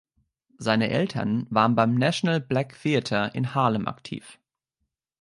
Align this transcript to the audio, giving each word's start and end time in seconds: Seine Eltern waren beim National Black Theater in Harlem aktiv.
Seine 0.57 0.89
Eltern 0.89 1.45
waren 1.51 1.75
beim 1.75 1.93
National 1.93 2.41
Black 2.41 2.75
Theater 2.81 3.35
in 3.35 3.53
Harlem 3.53 3.87
aktiv. 3.87 4.39